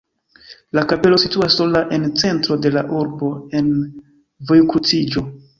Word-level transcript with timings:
La 0.77 0.83
kapelo 0.93 1.19
situas 1.23 1.57
sola 1.59 1.83
en 1.99 2.09
centro 2.23 2.59
de 2.65 2.73
la 2.79 2.85
urbo 3.03 3.31
en 3.61 3.71
vojkruciĝo. 4.53 5.29